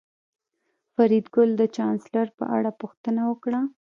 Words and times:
فریدګل 0.93 1.49
د 1.57 1.61
چانسلر 1.75 2.27
په 2.39 2.45
اړه 2.57 2.71
پوښتنه 2.81 3.21
وکړه 3.31 3.61